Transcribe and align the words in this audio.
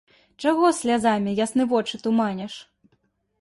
Чаго 0.43 0.71
слязамі 0.77 1.33
ясны 1.43 1.63
вочы 1.75 2.01
туманіш? 2.07 2.53